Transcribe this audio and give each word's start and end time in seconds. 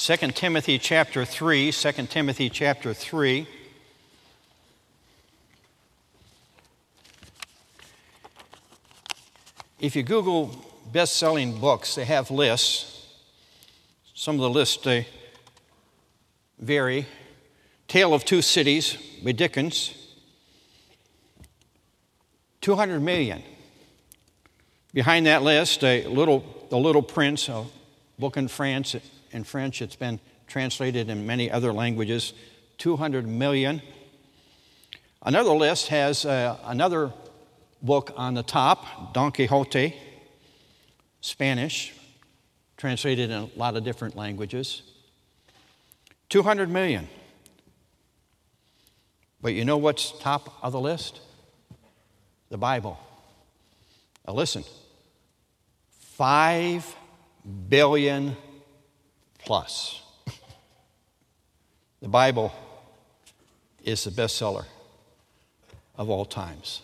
2 0.00 0.16
Timothy 0.28 0.78
chapter 0.78 1.26
3, 1.26 1.72
2 1.72 1.92
Timothy 2.06 2.48
chapter 2.48 2.94
3. 2.94 3.46
If 9.78 9.94
you 9.94 10.02
Google 10.02 10.56
best 10.90 11.18
selling 11.18 11.60
books, 11.60 11.96
they 11.96 12.06
have 12.06 12.30
lists. 12.30 13.08
Some 14.14 14.36
of 14.36 14.40
the 14.40 14.48
lists 14.48 14.82
they 14.82 15.06
vary. 16.58 17.06
Tale 17.86 18.14
of 18.14 18.24
Two 18.24 18.40
Cities 18.40 18.96
by 19.22 19.32
Dickens, 19.32 19.92
200 22.62 23.00
million. 23.00 23.42
Behind 24.94 25.26
that 25.26 25.42
list, 25.42 25.84
a 25.84 26.06
little, 26.06 26.42
The 26.70 26.78
Little 26.78 27.02
Prince, 27.02 27.50
a 27.50 27.66
book 28.18 28.38
in 28.38 28.48
France, 28.48 28.96
in 29.32 29.44
French. 29.44 29.82
It's 29.82 29.96
been 29.96 30.20
translated 30.46 31.08
in 31.08 31.26
many 31.26 31.50
other 31.50 31.72
languages. 31.72 32.32
200 32.78 33.26
million. 33.26 33.82
Another 35.22 35.52
list 35.52 35.88
has 35.88 36.24
uh, 36.24 36.58
another 36.64 37.12
book 37.82 38.12
on 38.16 38.34
the 38.34 38.42
top, 38.42 39.14
Don 39.14 39.32
Quixote, 39.32 39.94
Spanish, 41.20 41.92
translated 42.76 43.30
in 43.30 43.36
a 43.36 43.50
lot 43.56 43.76
of 43.76 43.84
different 43.84 44.16
languages. 44.16 44.82
200 46.30 46.70
million. 46.70 47.08
But 49.42 49.54
you 49.54 49.64
know 49.64 49.76
what's 49.76 50.18
top 50.20 50.58
of 50.62 50.72
the 50.72 50.80
list? 50.80 51.20
The 52.50 52.58
Bible. 52.58 52.98
Now 54.26 54.34
listen 54.34 54.64
5 55.98 56.96
billion 57.68 58.36
plus. 59.50 60.00
The 62.00 62.06
Bible 62.06 62.52
is 63.82 64.04
the 64.04 64.12
bestseller 64.12 64.64
of 65.96 66.08
all 66.08 66.24
times. 66.24 66.82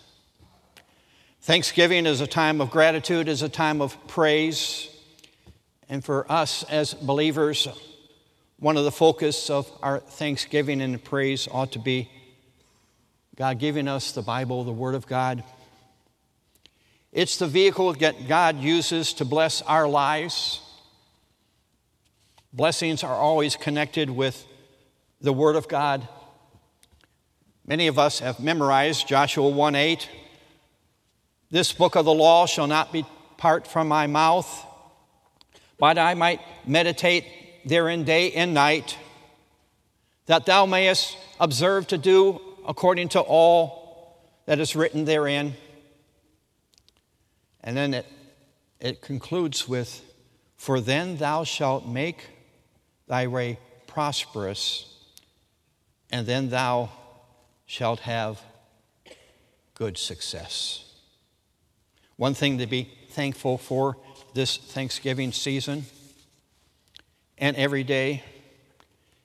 Thanksgiving 1.42 2.06
is 2.06 2.20
a 2.20 2.27
time 2.27 2.61
of 2.61 2.72
gratitude, 2.72 3.28
is 3.28 3.42
a 3.42 3.48
time 3.48 3.81
of 3.81 3.97
praise. 4.09 4.89
And 5.89 6.05
for 6.05 6.27
us 6.28 6.64
as 6.64 6.92
believers, 6.92 7.69
one 8.59 8.77
of 8.77 8.83
the 8.83 8.91
focus 8.91 9.48
of 9.48 9.70
our 9.81 10.00
thanksgiving 10.00 10.81
and 10.81 11.05
praise 11.05 11.47
ought 11.48 11.70
to 11.70 11.78
be 11.78 12.11
God 13.37 13.61
giving 13.61 13.87
us 13.87 14.11
the 14.11 14.22
Bible, 14.22 14.64
the 14.64 14.72
Word 14.72 14.97
of 14.97 15.06
God. 15.06 15.44
It's 17.12 17.37
the 17.37 17.47
vehicle 17.47 17.92
that 17.92 18.27
God 18.27 18.59
uses 18.59 19.12
to 19.12 19.25
bless 19.25 19.62
our 19.62 19.87
lives. 19.87 20.62
Blessings 22.56 23.04
are 23.04 23.14
always 23.14 23.54
connected 23.54 24.08
with 24.08 24.46
the 25.20 25.34
Word 25.34 25.56
of 25.56 25.68
God. 25.68 26.08
Many 27.66 27.86
of 27.86 27.98
us 27.98 28.20
have 28.20 28.41
memorized 28.41 29.06
Joshua 29.06 29.47
1 29.47 29.75
8. 29.75 30.08
This 31.50 31.75
book 31.75 31.97
of 31.97 32.06
the 32.06 32.14
law 32.14 32.47
shall 32.47 32.66
not 32.66 32.94
depart 32.94 33.66
from 33.66 33.88
my 33.88 34.06
mouth, 34.06 34.48
but 35.76 35.98
I 35.98 36.14
might 36.14 36.41
meditate 36.66 37.26
therein 37.66 38.04
day 38.04 38.32
and 38.32 38.54
night, 38.54 38.97
that 40.25 40.47
thou 40.47 40.64
mayest 40.64 41.14
observe 41.38 41.86
to 41.88 41.98
do 41.98 42.41
according 42.66 43.10
to 43.10 43.20
all 43.20 44.32
that 44.47 44.60
is 44.60 44.75
written 44.75 45.04
therein. 45.04 45.56
And 47.62 47.76
then 47.76 47.92
it, 47.92 48.06
it 48.81 49.02
concludes 49.02 49.69
with, 49.69 50.00
For 50.56 50.81
then 50.81 51.19
thou 51.19 51.44
shalt 51.44 51.86
make 51.86 52.31
thy 53.06 53.27
way 53.27 53.59
prosperous, 53.87 54.93
and 56.11 56.27
then 56.27 56.50
thou 56.50 56.91
shalt 57.67 58.00
have 58.00 58.41
good 59.75 59.99
success. 59.99 60.84
One 62.17 62.34
thing 62.34 62.59
to 62.59 62.67
be 62.67 62.91
thankful 63.11 63.59
for 63.59 63.97
this 64.34 64.56
Thanksgiving 64.56 65.33
season 65.33 65.84
and 67.39 67.56
every 67.56 67.84
day 67.84 68.22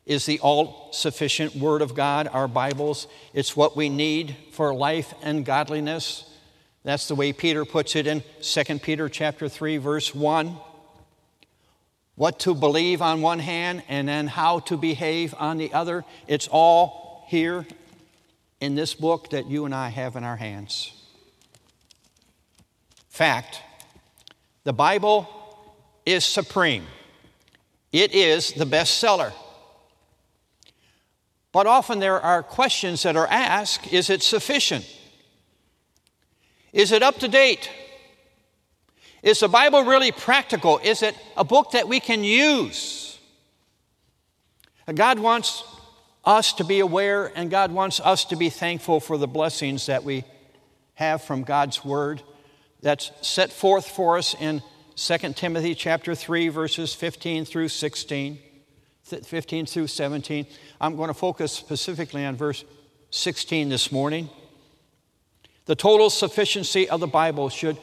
is 0.05 0.25
the 0.25 0.39
all 0.39 0.89
sufficient 0.91 1.55
Word 1.55 1.81
of 1.81 1.95
God, 1.95 2.27
our 2.31 2.47
Bibles. 2.47 3.07
It's 3.33 3.55
what 3.55 3.77
we 3.77 3.87
need 3.89 4.35
for 4.51 4.73
life 4.73 5.13
and 5.21 5.45
godliness. 5.45 6.29
That's 6.83 7.07
the 7.07 7.15
way 7.15 7.31
Peter 7.31 7.63
puts 7.63 7.95
it 7.95 8.07
in 8.07 8.23
2 8.41 8.79
Peter 8.79 9.07
chapter 9.07 9.47
3 9.47 9.77
verse 9.77 10.13
1. 10.13 10.57
What 12.21 12.37
to 12.41 12.53
believe 12.53 13.01
on 13.01 13.23
one 13.23 13.39
hand 13.39 13.81
and 13.87 14.07
then 14.07 14.27
how 14.27 14.59
to 14.59 14.77
behave 14.77 15.33
on 15.39 15.57
the 15.57 15.73
other. 15.73 16.05
It's 16.27 16.47
all 16.51 17.25
here 17.27 17.65
in 18.59 18.75
this 18.75 18.93
book 18.93 19.31
that 19.31 19.47
you 19.47 19.65
and 19.65 19.73
I 19.73 19.89
have 19.89 20.15
in 20.15 20.23
our 20.23 20.35
hands. 20.35 20.93
Fact, 23.09 23.63
the 24.65 24.71
Bible 24.71 25.27
is 26.05 26.23
supreme. 26.23 26.85
It 27.91 28.13
is 28.13 28.53
the 28.53 28.65
bestseller. 28.65 29.33
But 31.51 31.65
often 31.65 31.97
there 31.97 32.21
are 32.21 32.43
questions 32.43 33.01
that 33.01 33.15
are 33.15 33.25
asked 33.25 33.91
is 33.91 34.11
it 34.11 34.21
sufficient? 34.21 34.85
Is 36.71 36.91
it 36.91 37.01
up 37.01 37.15
to 37.15 37.27
date? 37.27 37.67
Is 39.23 39.39
the 39.39 39.47
Bible 39.47 39.83
really 39.83 40.11
practical? 40.11 40.79
Is 40.83 41.03
it 41.03 41.15
a 41.37 41.43
book 41.43 41.71
that 41.71 41.87
we 41.87 41.99
can 41.99 42.23
use? 42.23 43.19
God 44.93 45.19
wants 45.19 45.63
us 46.25 46.53
to 46.53 46.63
be 46.63 46.79
aware 46.79 47.31
and 47.35 47.49
God 47.49 47.71
wants 47.71 47.99
us 47.99 48.25
to 48.25 48.35
be 48.35 48.49
thankful 48.49 48.99
for 48.99 49.17
the 49.17 49.27
blessings 49.27 49.85
that 49.87 50.03
we 50.03 50.23
have 50.95 51.23
from 51.23 51.43
God's 51.43 51.83
Word 51.83 52.21
that's 52.81 53.11
set 53.21 53.51
forth 53.51 53.87
for 53.87 54.17
us 54.17 54.35
in 54.39 54.61
2 54.95 55.17
Timothy 55.33 55.75
chapter 55.75 56.13
3 56.13 56.49
verses 56.49 56.93
15 56.93 57.45
through 57.45 57.69
16 57.69 58.39
15 59.03 59.65
through 59.65 59.87
17 59.87 60.45
I'm 60.79 60.95
going 60.95 61.07
to 61.07 61.13
focus 61.13 61.51
specifically 61.51 62.23
on 62.25 62.35
verse 62.35 62.63
16 63.09 63.69
this 63.69 63.91
morning 63.91 64.29
the 65.65 65.75
total 65.75 66.09
sufficiency 66.09 66.89
of 66.89 66.99
the 66.99 67.07
Bible 67.07 67.49
should 67.49 67.77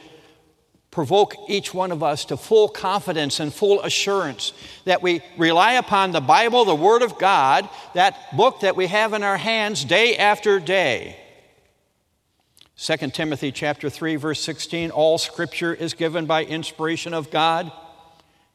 provoke 0.91 1.35
each 1.47 1.73
one 1.73 1.91
of 1.91 2.01
us 2.01 2.25
to 2.25 2.37
full 2.37 2.67
confidence 2.67 3.39
and 3.39 3.53
full 3.53 3.81
assurance 3.81 4.53
that 4.85 5.01
we 5.03 5.21
rely 5.37 5.73
upon 5.73 6.11
the 6.11 6.21
Bible, 6.21 6.65
the 6.65 6.75
Word 6.75 7.01
of 7.01 7.19
God, 7.19 7.69
that 7.93 8.35
book 8.35 8.61
that 8.61 8.75
we 8.75 8.87
have 8.87 9.13
in 9.13 9.23
our 9.23 9.37
hands 9.37 9.85
day 9.85 10.17
after 10.17 10.59
day. 10.59 11.15
2 12.77 12.95
Timothy 13.11 13.51
chapter 13.51 13.89
3 13.89 14.15
verse 14.15 14.41
16 14.41 14.89
all 14.91 15.17
scripture 15.17 15.73
is 15.73 15.93
given 15.93 16.25
by 16.25 16.45
inspiration 16.45 17.13
of 17.13 17.29
God. 17.29 17.71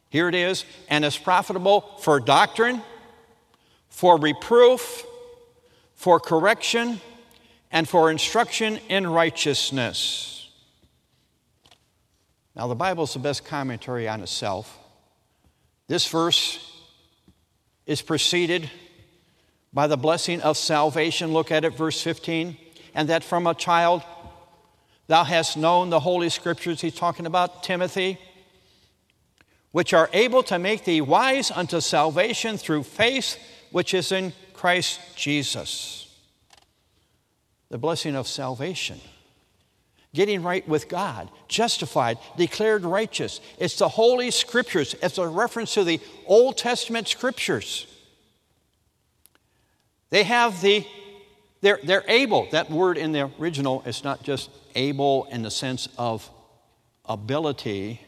Here 0.08 0.28
it 0.28 0.34
is, 0.34 0.64
and 0.88 1.04
is 1.04 1.18
profitable 1.18 1.80
for 1.98 2.20
doctrine, 2.20 2.82
for 3.88 4.16
reproof, 4.16 5.04
for 5.94 6.20
correction, 6.20 7.00
and 7.72 7.88
for 7.88 8.10
instruction 8.10 8.78
in 8.88 9.08
righteousness. 9.08 10.33
Now, 12.56 12.66
the 12.68 12.74
Bible 12.74 13.04
is 13.04 13.12
the 13.12 13.18
best 13.18 13.44
commentary 13.44 14.08
on 14.08 14.22
itself. 14.22 14.78
This 15.88 16.06
verse 16.06 16.58
is 17.86 18.00
preceded 18.00 18.70
by 19.72 19.86
the 19.86 19.96
blessing 19.96 20.40
of 20.40 20.56
salvation. 20.56 21.32
Look 21.32 21.50
at 21.50 21.64
it, 21.64 21.74
verse 21.74 22.00
15. 22.00 22.56
And 22.94 23.08
that 23.08 23.24
from 23.24 23.46
a 23.46 23.54
child 23.54 24.02
thou 25.08 25.24
hast 25.24 25.56
known 25.56 25.90
the 25.90 26.00
Holy 26.00 26.28
Scriptures. 26.28 26.80
He's 26.80 26.94
talking 26.94 27.26
about 27.26 27.62
Timothy, 27.64 28.18
which 29.72 29.92
are 29.92 30.08
able 30.12 30.42
to 30.44 30.58
make 30.58 30.84
thee 30.84 31.00
wise 31.00 31.50
unto 31.50 31.80
salvation 31.80 32.56
through 32.56 32.84
faith 32.84 33.36
which 33.72 33.92
is 33.92 34.12
in 34.12 34.32
Christ 34.52 35.00
Jesus 35.16 36.04
the 37.74 37.78
blessing 37.78 38.14
of 38.14 38.28
salvation. 38.28 39.00
Getting 40.14 40.42
right 40.42 40.66
with 40.66 40.88
God, 40.88 41.28
justified, 41.48 42.18
declared 42.38 42.84
righteous. 42.84 43.40
It's 43.58 43.76
the 43.76 43.88
Holy 43.88 44.30
Scriptures. 44.30 44.94
It's 45.02 45.18
a 45.18 45.28
reference 45.28 45.74
to 45.74 45.84
the 45.84 46.00
Old 46.26 46.56
Testament 46.56 47.08
Scriptures. 47.08 47.86
They 50.10 50.22
have 50.22 50.62
the, 50.62 50.86
they're, 51.60 51.80
they're 51.82 52.04
able. 52.08 52.48
That 52.52 52.70
word 52.70 52.96
in 52.96 53.10
the 53.12 53.28
original 53.40 53.82
is 53.84 54.04
not 54.04 54.22
just 54.22 54.48
able 54.76 55.24
in 55.24 55.42
the 55.42 55.50
sense 55.50 55.88
of 55.98 56.30
ability, 57.04 58.00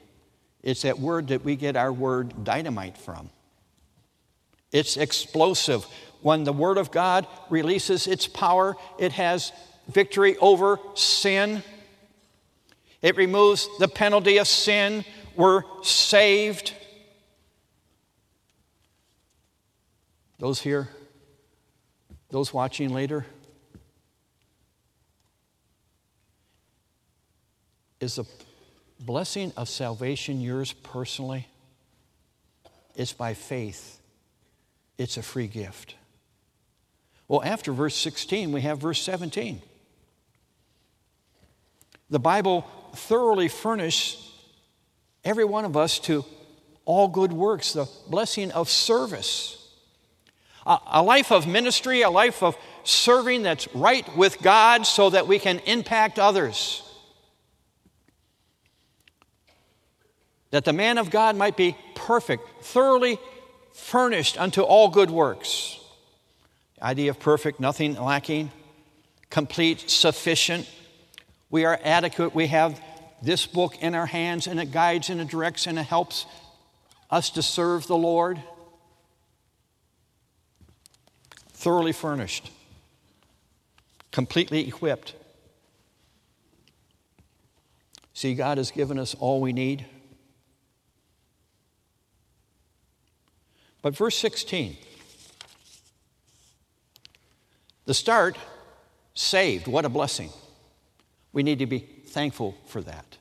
it's 0.62 0.82
that 0.82 0.98
word 0.98 1.28
that 1.28 1.44
we 1.44 1.56
get 1.56 1.76
our 1.76 1.92
word 1.92 2.44
dynamite 2.44 2.96
from. 2.96 3.30
It's 4.72 4.96
explosive. 4.96 5.84
When 6.22 6.44
the 6.44 6.52
Word 6.52 6.76
of 6.78 6.90
God 6.90 7.26
releases 7.50 8.06
its 8.06 8.26
power, 8.26 8.76
it 8.98 9.12
has 9.12 9.52
victory 9.88 10.36
over 10.38 10.78
sin. 10.94 11.62
It 13.02 13.16
removes 13.16 13.68
the 13.78 13.88
penalty 13.88 14.38
of 14.38 14.48
sin. 14.48 15.04
We're 15.34 15.62
saved. 15.82 16.72
Those 20.38 20.60
here, 20.60 20.88
those 22.30 22.52
watching 22.52 22.92
later, 22.92 23.26
is 28.00 28.16
the 28.16 28.24
blessing 29.00 29.52
of 29.56 29.68
salvation 29.68 30.40
yours 30.40 30.72
personally? 30.72 31.46
It's 32.94 33.12
by 33.12 33.34
faith, 33.34 34.00
it's 34.98 35.16
a 35.16 35.22
free 35.22 35.48
gift. 35.48 35.94
Well, 37.28 37.42
after 37.42 37.72
verse 37.72 37.96
16, 37.96 38.52
we 38.52 38.60
have 38.60 38.78
verse 38.78 39.02
17. 39.02 39.60
The 42.08 42.20
Bible 42.20 42.64
thoroughly 42.96 43.48
furnish 43.48 44.18
every 45.24 45.44
one 45.44 45.64
of 45.64 45.76
us 45.76 45.98
to 46.00 46.24
all 46.84 47.08
good 47.08 47.32
works, 47.32 47.72
the 47.72 47.88
blessing 48.08 48.50
of 48.52 48.70
service. 48.70 49.52
A, 50.64 50.78
a 50.86 51.02
life 51.02 51.30
of 51.32 51.46
ministry, 51.46 52.02
a 52.02 52.10
life 52.10 52.42
of 52.42 52.56
serving 52.84 53.42
that's 53.42 53.68
right 53.74 54.16
with 54.16 54.40
God 54.40 54.86
so 54.86 55.10
that 55.10 55.26
we 55.26 55.38
can 55.38 55.58
impact 55.60 56.18
others. 56.18 56.82
That 60.52 60.64
the 60.64 60.72
man 60.72 60.96
of 60.98 61.10
God 61.10 61.36
might 61.36 61.56
be 61.56 61.76
perfect, 61.94 62.64
thoroughly 62.64 63.18
furnished 63.74 64.40
unto 64.40 64.62
all 64.62 64.88
good 64.88 65.10
works. 65.10 65.78
The 66.76 66.84
idea 66.84 67.10
of 67.10 67.18
perfect, 67.18 67.58
nothing 67.58 67.94
lacking, 67.94 68.52
complete, 69.28 69.90
sufficient. 69.90 70.68
We 71.50 71.64
are 71.64 71.78
adequate. 71.82 72.34
We 72.34 72.48
have 72.48 72.80
this 73.22 73.46
book 73.46 73.76
in 73.80 73.94
our 73.94 74.06
hands, 74.06 74.46
and 74.46 74.60
it 74.60 74.72
guides 74.72 75.10
and 75.10 75.20
it 75.20 75.28
directs 75.28 75.66
and 75.66 75.78
it 75.78 75.84
helps 75.84 76.26
us 77.10 77.30
to 77.30 77.42
serve 77.42 77.86
the 77.86 77.96
Lord. 77.96 78.40
Thoroughly 81.52 81.92
furnished, 81.92 82.50
completely 84.12 84.68
equipped. 84.68 85.14
See, 88.12 88.34
God 88.34 88.58
has 88.58 88.70
given 88.70 88.98
us 88.98 89.14
all 89.14 89.40
we 89.40 89.52
need. 89.52 89.86
But 93.82 93.96
verse 93.96 94.16
16, 94.16 94.76
the 97.84 97.94
start, 97.94 98.36
saved. 99.14 99.66
What 99.68 99.84
a 99.84 99.88
blessing. 99.88 100.30
We 101.36 101.42
need 101.42 101.58
to 101.58 101.66
be 101.66 101.80
thankful 101.80 102.56
for 102.64 102.80
that. 102.80 103.18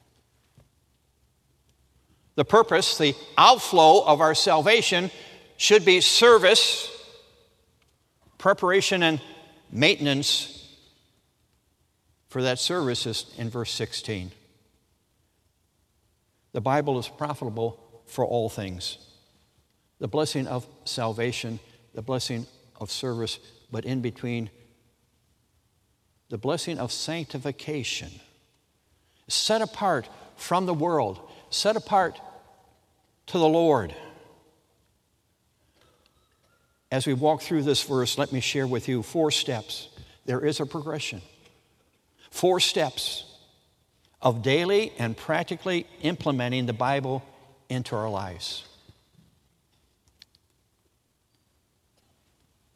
The 2.35 2.45
purpose, 2.45 2.97
the 2.97 3.13
outflow 3.37 4.05
of 4.05 4.21
our 4.21 4.33
salvation 4.33 5.11
should 5.57 5.83
be 5.83 5.99
service, 5.99 6.89
preparation, 8.37 9.03
and 9.03 9.19
maintenance 9.69 10.65
for 12.29 12.41
that 12.43 12.57
service 12.57 13.05
is 13.05 13.25
in 13.37 13.49
verse 13.49 13.71
16. 13.71 14.31
The 16.53 16.61
Bible 16.61 16.97
is 16.97 17.09
profitable 17.09 17.81
for 18.05 18.25
all 18.25 18.47
things 18.47 18.97
the 19.99 20.07
blessing 20.07 20.47
of 20.47 20.65
salvation, 20.85 21.59
the 21.93 22.01
blessing 22.01 22.47
of 22.79 22.89
service, 22.89 23.39
but 23.69 23.83
in 23.83 23.99
between, 23.99 24.49
the 26.29 26.37
blessing 26.37 26.79
of 26.79 26.91
sanctification. 26.91 28.09
Set 29.27 29.61
apart 29.61 30.07
from 30.35 30.65
the 30.65 30.73
world, 30.73 31.19
set 31.49 31.75
apart 31.75 32.19
to 33.27 33.37
the 33.37 33.47
Lord. 33.47 33.95
As 36.91 37.07
we 37.07 37.13
walk 37.13 37.41
through 37.41 37.63
this 37.63 37.83
verse, 37.83 38.17
let 38.17 38.31
me 38.31 38.39
share 38.39 38.67
with 38.67 38.87
you 38.87 39.03
four 39.03 39.31
steps. 39.31 39.89
There 40.25 40.45
is 40.45 40.59
a 40.59 40.65
progression. 40.65 41.21
Four 42.31 42.59
steps 42.59 43.25
of 44.21 44.41
daily 44.41 44.91
and 44.97 45.15
practically 45.15 45.87
implementing 46.01 46.65
the 46.65 46.73
Bible 46.73 47.23
into 47.69 47.95
our 47.95 48.09
lives. 48.09 48.63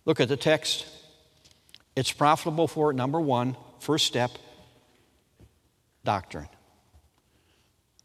Look 0.06 0.20
at 0.20 0.28
the 0.28 0.38
text. 0.38 0.86
It's 2.00 2.14
profitable 2.14 2.70
for, 2.70 2.94
number 2.94 3.20
one, 3.20 3.58
first 3.82 4.06
step, 4.06 4.32
doctrine. 6.06 6.48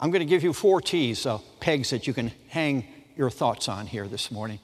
I'm 0.00 0.10
going 0.10 0.18
to 0.18 0.26
give 0.26 0.42
you 0.42 0.52
four 0.52 0.80
T's, 0.80 1.26
uh, 1.26 1.38
pegs 1.60 1.90
that 1.90 2.08
you 2.08 2.12
can 2.12 2.32
hang 2.48 2.88
your 3.16 3.30
thoughts 3.30 3.68
on 3.68 3.86
here 3.86 4.08
this 4.08 4.32
morning. 4.32 4.58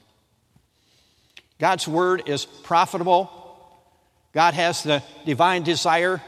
God's 1.59 1.87
word 1.87 2.23
is 2.25 2.43
profitable. 2.43 3.31
God 4.33 4.53
has 4.53 4.83
the 4.83 5.01
divine 5.25 5.63
desire 5.63 6.21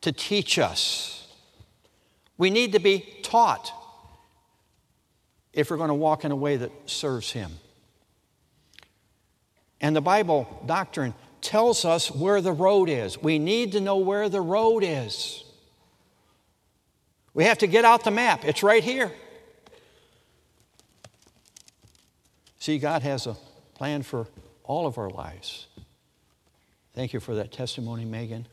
to 0.00 0.10
teach 0.10 0.58
us. 0.58 1.24
We 2.36 2.50
need 2.50 2.72
to 2.72 2.80
be 2.80 3.06
taught 3.22 3.70
if 5.52 5.70
we're 5.70 5.76
going 5.76 5.86
to 5.86 5.94
walk 5.94 6.24
in 6.24 6.32
a 6.32 6.36
way 6.36 6.56
that 6.56 6.72
serves 6.86 7.30
Him. 7.30 7.52
And 9.80 9.94
the 9.94 10.00
Bible 10.00 10.64
doctrine 10.66 11.14
tells 11.40 11.84
us 11.84 12.10
where 12.10 12.40
the 12.40 12.52
road 12.52 12.88
is. 12.88 13.20
We 13.20 13.38
need 13.38 13.72
to 13.72 13.80
know 13.80 13.96
where 13.96 14.28
the 14.28 14.40
road 14.40 14.82
is. 14.84 15.44
We 17.34 17.44
have 17.44 17.58
to 17.58 17.66
get 17.66 17.84
out 17.84 18.04
the 18.04 18.10
map, 18.10 18.44
it's 18.44 18.62
right 18.62 18.82
here. 18.82 19.12
See, 22.58 22.78
God 22.78 23.02
has 23.02 23.26
a 23.26 23.36
plan 23.74 24.02
for 24.02 24.26
all 24.64 24.86
of 24.86 24.98
our 24.98 25.08
lives. 25.08 25.68
Thank 26.94 27.12
you 27.12 27.20
for 27.20 27.36
that 27.36 27.52
testimony, 27.52 28.04
Megan. 28.04 28.48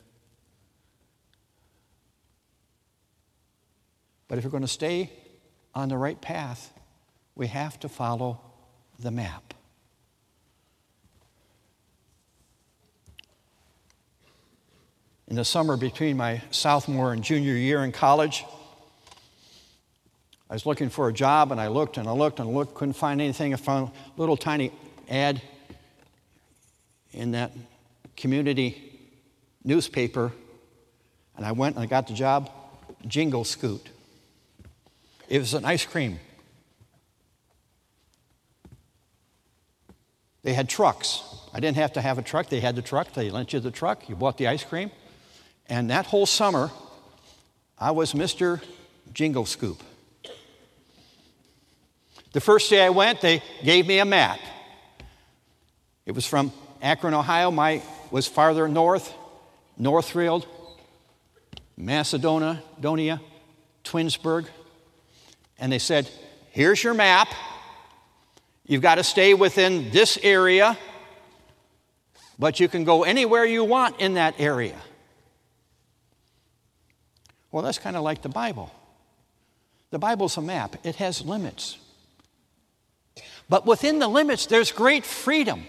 But 4.27 4.37
if 4.37 4.43
we're 4.43 4.51
going 4.51 4.61
to 4.61 4.67
stay 4.67 5.11
on 5.73 5.89
the 5.89 5.97
right 5.97 6.21
path, 6.21 6.71
we 7.33 7.47
have 7.47 7.79
to 7.79 7.89
follow 7.89 8.39
the 8.99 9.09
map. 9.09 9.54
In 15.27 15.35
the 15.35 15.45
summer 15.45 15.75
between 15.75 16.17
my 16.17 16.41
sophomore 16.51 17.11
and 17.11 17.23
junior 17.23 17.53
year 17.53 17.83
in 17.83 17.91
college. 17.91 18.45
I 20.47 20.53
was 20.53 20.67
looking 20.67 20.89
for 20.89 21.07
a 21.09 21.13
job 21.13 21.51
and 21.51 21.59
I 21.59 21.67
looked 21.67 21.97
and 21.97 22.07
I 22.07 22.11
looked 22.11 22.39
and 22.39 22.53
looked, 22.53 22.75
couldn't 22.75 22.93
find 22.93 23.19
anything. 23.19 23.51
I 23.51 23.57
found 23.57 23.89
a 23.89 24.19
little 24.19 24.37
tiny 24.37 24.71
ad 25.09 25.41
in 27.11 27.31
that 27.31 27.51
community 28.15 28.99
newspaper 29.63 30.31
and 31.35 31.45
I 31.45 31.53
went 31.53 31.75
and 31.75 31.83
I 31.83 31.87
got 31.87 32.07
the 32.07 32.13
job 32.13 32.51
Jingle 33.07 33.43
Scoop. 33.43 33.89
It 35.27 35.39
was 35.39 35.55
an 35.55 35.65
ice 35.65 35.85
cream. 35.85 36.19
They 40.43 40.53
had 40.53 40.69
trucks. 40.69 41.23
I 41.51 41.59
didn't 41.59 41.77
have 41.77 41.93
to 41.93 42.01
have 42.01 42.19
a 42.19 42.21
truck. 42.21 42.49
They 42.49 42.59
had 42.59 42.75
the 42.75 42.83
truck. 42.83 43.13
They 43.13 43.31
lent 43.31 43.53
you 43.53 43.59
the 43.59 43.71
truck. 43.71 44.07
You 44.07 44.15
bought 44.15 44.37
the 44.37 44.45
ice 44.45 44.63
cream. 44.63 44.91
And 45.67 45.89
that 45.89 46.05
whole 46.05 46.25
summer, 46.25 46.71
I 47.77 47.91
was 47.91 48.13
Mr. 48.13 48.61
Jingle 49.13 49.45
Scoop. 49.45 49.81
The 52.33 52.41
first 52.41 52.69
day 52.69 52.83
I 52.85 52.89
went, 52.89 53.21
they 53.21 53.41
gave 53.63 53.87
me 53.87 53.99
a 53.99 54.05
map. 54.05 54.39
It 56.05 56.11
was 56.11 56.25
from 56.25 56.51
Akron, 56.81 57.13
Ohio. 57.13 57.49
My 57.49 57.81
was 58.11 58.27
farther 58.27 58.67
north, 58.67 59.13
Northfield, 59.77 60.45
Macedonia, 61.77 62.61
Donia, 62.79 63.19
Twinsburg. 63.83 64.47
And 65.57 65.71
they 65.71 65.79
said, 65.79 66.09
Here's 66.51 66.83
your 66.83 66.93
map. 66.93 67.27
You've 68.65 68.81
got 68.81 68.95
to 68.95 69.03
stay 69.03 69.33
within 69.33 69.91
this 69.91 70.17
area, 70.23 70.77
but 72.39 72.59
you 72.59 72.67
can 72.67 72.83
go 72.83 73.03
anywhere 73.03 73.45
you 73.45 73.63
want 73.63 73.99
in 73.99 74.15
that 74.15 74.35
area. 74.39 74.75
Well, 77.55 77.63
that's 77.63 77.79
kind 77.79 77.95
of 77.95 78.03
like 78.03 78.21
the 78.21 78.27
Bible. 78.27 78.69
The 79.89 79.97
Bible's 79.97 80.35
a 80.35 80.41
map, 80.41 80.75
it 80.83 80.97
has 80.97 81.23
limits. 81.23 81.77
But 83.47 83.65
within 83.65 83.99
the 83.99 84.09
limits, 84.09 84.45
there's 84.45 84.73
great 84.73 85.05
freedom. 85.05 85.63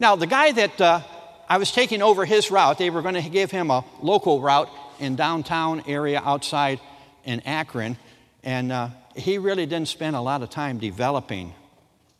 Now, 0.00 0.16
the 0.16 0.26
guy 0.26 0.52
that 0.52 0.80
uh, 0.80 1.00
I 1.50 1.58
was 1.58 1.70
taking 1.70 2.00
over 2.00 2.24
his 2.24 2.50
route, 2.50 2.78
they 2.78 2.88
were 2.88 3.02
going 3.02 3.22
to 3.22 3.28
give 3.28 3.50
him 3.50 3.70
a 3.70 3.84
local 4.00 4.40
route 4.40 4.70
in 4.98 5.16
downtown 5.16 5.82
area 5.86 6.22
outside 6.24 6.80
in 7.24 7.40
Akron, 7.40 7.98
and 8.42 8.72
uh, 8.72 8.88
he 9.14 9.36
really 9.36 9.66
didn't 9.66 9.88
spend 9.88 10.16
a 10.16 10.22
lot 10.22 10.42
of 10.42 10.48
time 10.48 10.78
developing 10.78 11.52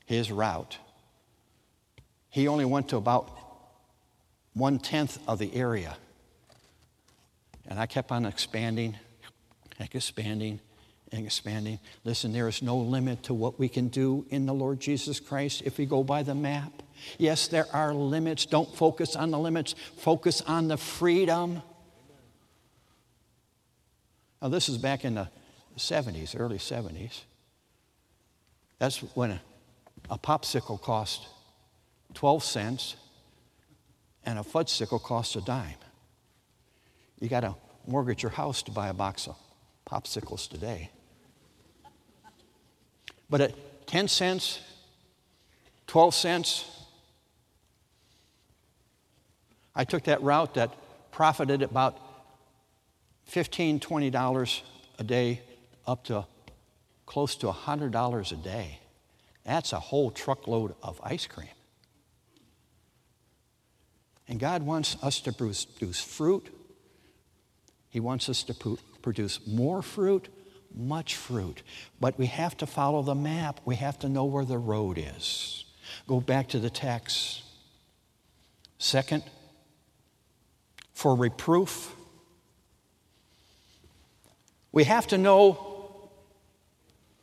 his 0.04 0.30
route. 0.30 0.76
He 2.28 2.46
only 2.46 2.66
went 2.66 2.90
to 2.90 2.98
about 2.98 3.30
one 4.52 4.78
tenth 4.78 5.18
of 5.26 5.38
the 5.38 5.54
area. 5.54 5.96
And 7.68 7.78
I 7.78 7.86
kept 7.86 8.12
on 8.12 8.26
expanding, 8.26 8.96
and 9.78 9.88
expanding, 9.92 10.60
and 11.12 11.24
expanding. 11.24 11.78
Listen, 12.04 12.32
there 12.32 12.48
is 12.48 12.62
no 12.62 12.76
limit 12.76 13.24
to 13.24 13.34
what 13.34 13.58
we 13.58 13.68
can 13.68 13.88
do 13.88 14.26
in 14.30 14.46
the 14.46 14.54
Lord 14.54 14.80
Jesus 14.80 15.20
Christ 15.20 15.62
if 15.64 15.78
we 15.78 15.86
go 15.86 16.02
by 16.02 16.22
the 16.22 16.34
map. 16.34 16.82
Yes, 17.18 17.48
there 17.48 17.66
are 17.72 17.94
limits. 17.94 18.46
Don't 18.46 18.74
focus 18.74 19.16
on 19.16 19.30
the 19.30 19.38
limits, 19.38 19.74
focus 19.98 20.40
on 20.42 20.68
the 20.68 20.76
freedom. 20.76 21.62
Now, 24.42 24.48
this 24.48 24.68
is 24.68 24.76
back 24.76 25.04
in 25.04 25.14
the 25.14 25.28
70s, 25.78 26.38
early 26.38 26.58
70s. 26.58 27.22
That's 28.78 28.98
when 29.14 29.30
a, 29.32 29.40
a 30.10 30.18
popsicle 30.18 30.80
cost 30.80 31.26
12 32.14 32.44
cents 32.44 32.96
and 34.26 34.38
a 34.38 34.42
fudge 34.42 34.70
fudgesicle 34.70 35.02
cost 35.02 35.36
a 35.36 35.40
dime. 35.40 35.74
You 37.24 37.30
got 37.30 37.40
to 37.40 37.54
mortgage 37.86 38.22
your 38.22 38.32
house 38.32 38.62
to 38.64 38.70
buy 38.70 38.88
a 38.88 38.92
box 38.92 39.28
of 39.28 39.36
popsicles 39.90 40.46
today. 40.46 40.90
But 43.30 43.40
at 43.40 43.86
10 43.86 44.08
cents, 44.08 44.60
12 45.86 46.14
cents, 46.14 46.70
I 49.74 49.84
took 49.84 50.04
that 50.04 50.20
route 50.20 50.52
that 50.56 50.76
profited 51.12 51.62
about 51.62 51.98
$15, 53.32 53.80
$20 53.80 54.60
a 54.98 55.04
day 55.04 55.40
up 55.86 56.04
to 56.04 56.26
close 57.06 57.36
to 57.36 57.46
$100 57.46 58.32
a 58.32 58.36
day. 58.36 58.80
That's 59.46 59.72
a 59.72 59.80
whole 59.80 60.10
truckload 60.10 60.74
of 60.82 61.00
ice 61.02 61.26
cream. 61.26 61.48
And 64.28 64.38
God 64.38 64.62
wants 64.62 64.98
us 65.02 65.20
to 65.20 65.32
produce 65.32 66.02
fruit. 66.02 66.50
He 67.94 68.00
wants 68.00 68.28
us 68.28 68.42
to 68.42 68.76
produce 69.02 69.38
more 69.46 69.80
fruit, 69.80 70.28
much 70.74 71.14
fruit. 71.14 71.62
But 72.00 72.18
we 72.18 72.26
have 72.26 72.56
to 72.56 72.66
follow 72.66 73.02
the 73.02 73.14
map. 73.14 73.60
We 73.64 73.76
have 73.76 74.00
to 74.00 74.08
know 74.08 74.24
where 74.24 74.44
the 74.44 74.58
road 74.58 74.98
is. 74.98 75.64
Go 76.08 76.20
back 76.20 76.48
to 76.48 76.58
the 76.58 76.70
text. 76.70 77.44
Second, 78.78 79.22
for 80.92 81.14
reproof, 81.14 81.94
we 84.72 84.82
have 84.82 85.06
to 85.06 85.16
know 85.16 86.10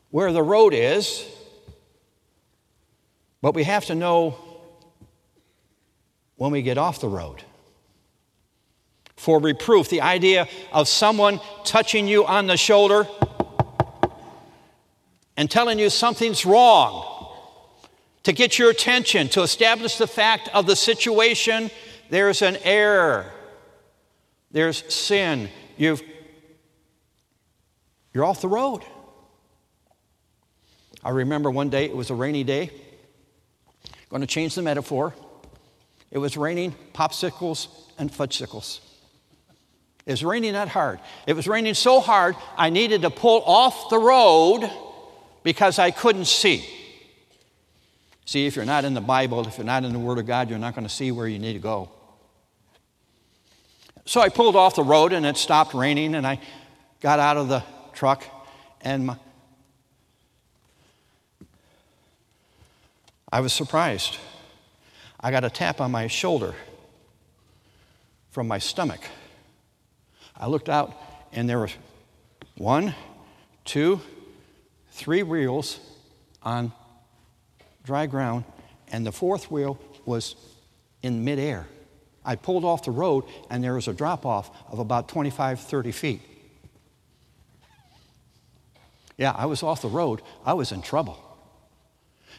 where 0.09 0.31
the 0.31 0.41
road 0.41 0.73
is, 0.73 1.25
but 3.41 3.55
we 3.55 3.65
have 3.65 3.87
to 3.87 3.95
know 3.95 4.37
when 6.37 6.51
we 6.53 6.61
get 6.61 6.77
off 6.77 7.01
the 7.01 7.09
road. 7.09 7.43
For 9.21 9.39
reproof, 9.39 9.87
the 9.87 10.01
idea 10.01 10.47
of 10.73 10.87
someone 10.87 11.39
touching 11.63 12.07
you 12.07 12.25
on 12.25 12.47
the 12.47 12.57
shoulder 12.57 13.07
and 15.37 15.49
telling 15.49 15.77
you 15.77 15.91
something's 15.91 16.43
wrong, 16.43 17.29
to 18.23 18.33
get 18.33 18.57
your 18.57 18.71
attention, 18.71 19.29
to 19.29 19.43
establish 19.43 19.97
the 19.97 20.07
fact 20.07 20.49
of 20.55 20.65
the 20.65 20.75
situation, 20.75 21.69
there's 22.09 22.41
an 22.41 22.57
error, 22.63 23.31
there's 24.49 24.91
sin. 24.91 25.49
You've, 25.77 26.01
you're 28.15 28.25
off 28.25 28.41
the 28.41 28.47
road. 28.47 28.81
I 31.03 31.11
remember 31.11 31.51
one 31.51 31.69
day, 31.69 31.85
it 31.85 31.95
was 31.95 32.09
a 32.09 32.15
rainy 32.15 32.43
day. 32.43 32.71
going 34.09 34.21
to 34.21 34.27
change 34.27 34.55
the 34.55 34.63
metaphor. 34.63 35.13
It 36.09 36.17
was 36.17 36.37
raining 36.37 36.73
popsicles 36.95 37.67
and 37.99 38.11
fudgesicles. 38.11 38.79
It 40.05 40.11
was 40.11 40.23
raining 40.23 40.53
that 40.53 40.67
hard. 40.67 40.99
It 41.27 41.33
was 41.33 41.47
raining 41.47 41.73
so 41.73 41.99
hard, 41.99 42.35
I 42.57 42.69
needed 42.69 43.03
to 43.03 43.09
pull 43.09 43.43
off 43.43 43.89
the 43.89 43.99
road 43.99 44.69
because 45.43 45.79
I 45.79 45.91
couldn't 45.91 46.25
see. 46.25 46.67
See, 48.25 48.45
if 48.45 48.55
you're 48.55 48.65
not 48.65 48.85
in 48.85 48.93
the 48.93 49.01
Bible, 49.01 49.45
if 49.47 49.57
you're 49.57 49.65
not 49.65 49.83
in 49.83 49.93
the 49.93 49.99
Word 49.99 50.17
of 50.17 50.25
God, 50.25 50.49
you're 50.49 50.59
not 50.59 50.73
going 50.73 50.87
to 50.87 50.93
see 50.93 51.11
where 51.11 51.27
you 51.27 51.39
need 51.39 51.53
to 51.53 51.59
go. 51.59 51.89
So 54.05 54.21
I 54.21 54.29
pulled 54.29 54.55
off 54.55 54.75
the 54.75 54.83
road 54.83 55.13
and 55.13 55.25
it 55.25 55.37
stopped 55.37 55.73
raining, 55.73 56.15
and 56.15 56.25
I 56.25 56.39
got 57.01 57.19
out 57.19 57.37
of 57.37 57.47
the 57.47 57.63
truck, 57.93 58.23
and 58.81 59.07
my, 59.07 59.17
I 63.31 63.41
was 63.41 63.53
surprised. 63.53 64.17
I 65.19 65.29
got 65.31 65.43
a 65.43 65.49
tap 65.49 65.79
on 65.79 65.91
my 65.91 66.07
shoulder 66.07 66.55
from 68.31 68.47
my 68.47 68.57
stomach. 68.57 69.01
I 70.41 70.47
looked 70.47 70.69
out, 70.69 70.93
and 71.31 71.47
there 71.47 71.59
was 71.59 71.71
one, 72.57 72.95
two, 73.63 74.01
three 74.89 75.21
wheels 75.21 75.79
on 76.41 76.73
dry 77.83 78.07
ground, 78.07 78.43
and 78.91 79.05
the 79.05 79.11
fourth 79.11 79.51
wheel 79.51 79.77
was 80.03 80.35
in 81.03 81.23
midair. 81.23 81.67
I 82.25 82.35
pulled 82.35 82.65
off 82.65 82.83
the 82.83 82.91
road, 82.91 83.25
and 83.51 83.63
there 83.63 83.75
was 83.75 83.87
a 83.87 83.93
drop 83.93 84.25
off 84.25 84.49
of 84.71 84.79
about 84.79 85.07
25, 85.07 85.59
30 85.59 85.91
feet. 85.91 86.21
Yeah, 89.17 89.35
I 89.37 89.45
was 89.45 89.61
off 89.61 89.83
the 89.83 89.89
road. 89.89 90.23
I 90.43 90.53
was 90.53 90.71
in 90.71 90.81
trouble. 90.81 91.19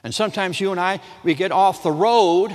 And 0.02 0.12
sometimes 0.12 0.60
you 0.60 0.72
and 0.72 0.80
I, 0.80 1.00
we 1.22 1.34
get 1.34 1.52
off 1.52 1.84
the 1.84 1.92
road 1.92 2.52